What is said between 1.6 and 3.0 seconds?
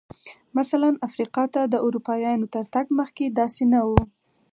د اروپایانو تر تګ